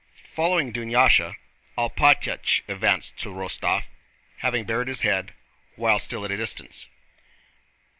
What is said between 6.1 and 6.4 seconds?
at a